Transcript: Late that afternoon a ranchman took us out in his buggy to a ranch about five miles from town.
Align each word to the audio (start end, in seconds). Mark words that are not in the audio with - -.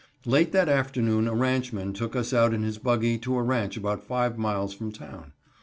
Late 0.25 0.51
that 0.53 0.67
afternoon 0.67 1.27
a 1.27 1.35
ranchman 1.35 1.93
took 1.93 2.15
us 2.15 2.33
out 2.33 2.55
in 2.55 2.63
his 2.63 2.79
buggy 2.79 3.19
to 3.19 3.37
a 3.37 3.43
ranch 3.43 3.77
about 3.77 4.03
five 4.03 4.35
miles 4.35 4.73
from 4.73 4.91
town. 4.91 5.33